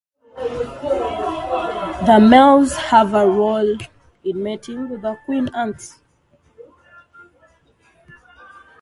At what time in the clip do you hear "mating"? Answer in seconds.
4.41-4.89